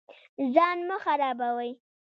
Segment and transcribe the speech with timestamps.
[0.53, 1.69] ځان مه خرابوئ